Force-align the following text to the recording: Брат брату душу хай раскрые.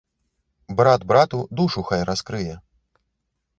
Брат 0.79 1.05
брату 1.11 1.39
душу 1.61 1.85
хай 1.91 2.01
раскрые. 2.11 2.59